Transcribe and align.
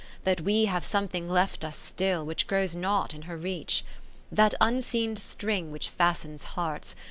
That 0.23 0.41
we 0.41 0.65
have 0.65 0.83
something 0.83 1.29
left 1.29 1.63
us 1.63 1.77
still 1.77 2.25
Which 2.25 2.47
grows 2.47 2.75
not 2.75 3.13
in 3.13 3.21
her 3.29 3.37
reach. 3.37 3.81
V 4.31 4.35
That 4.37 4.55
unseen 4.59 5.15
string 5.15 5.71
which 5.71 5.89
fastens 5.89 6.43
hearts. 6.57 6.95